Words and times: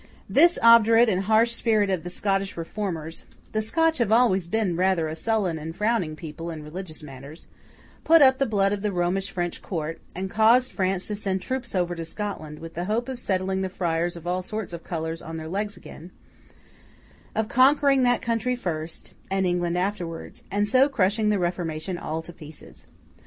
This 0.27 0.57
obdurate 0.63 1.09
and 1.09 1.25
harsh 1.25 1.51
spirit 1.51 1.91
of 1.91 2.03
the 2.03 2.09
Scottish 2.09 2.57
Reformers 2.57 3.25
(the 3.51 3.61
Scotch 3.61 3.99
have 3.99 4.11
always 4.11 4.47
been 4.47 4.75
rather 4.75 5.07
a 5.07 5.13
sullen 5.15 5.59
and 5.59 5.75
frowning 5.75 6.15
people 6.15 6.49
in 6.49 6.63
religious 6.63 7.03
matters) 7.03 7.45
put 8.03 8.19
up 8.19 8.39
the 8.39 8.47
blood 8.47 8.73
of 8.73 8.81
the 8.81 8.91
Romish 8.91 9.29
French 9.29 9.61
court, 9.61 10.01
and 10.15 10.27
caused 10.27 10.71
France 10.71 11.05
to 11.05 11.13
send 11.13 11.43
troops 11.43 11.75
over 11.75 11.93
to 11.93 12.03
Scotland, 12.03 12.57
with 12.57 12.73
the 12.73 12.85
hope 12.85 13.07
of 13.09 13.19
setting 13.19 13.61
the 13.61 13.69
friars 13.69 14.15
of 14.17 14.25
all 14.25 14.41
sorts 14.41 14.73
of 14.73 14.83
colours 14.83 15.21
on 15.21 15.37
their 15.37 15.47
legs 15.47 15.77
again; 15.77 16.09
of 17.35 17.47
conquering 17.47 18.01
that 18.01 18.23
country 18.23 18.55
first, 18.55 19.13
and 19.29 19.45
England 19.45 19.77
afterwards; 19.77 20.43
and 20.49 20.67
so 20.67 20.89
crushing 20.89 21.29
the 21.29 21.37
Reformation 21.37 21.99
all 21.99 22.23
to 22.23 22.33
pieces. 22.33 22.87